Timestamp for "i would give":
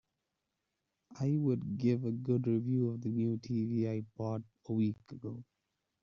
1.19-2.05